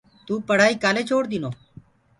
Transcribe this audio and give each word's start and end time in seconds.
تو 0.25 0.33
پڙهآئي 0.47 0.75
ڪآلي 0.83 1.03
ڇوڙ 1.09 1.23
دينو۔ 1.31 1.49